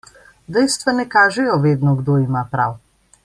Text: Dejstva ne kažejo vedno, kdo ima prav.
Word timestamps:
Dejstva 0.55 0.91
ne 0.99 1.05
kažejo 1.17 1.59
vedno, 1.67 1.95
kdo 2.01 2.17
ima 2.25 2.45
prav. 2.57 2.77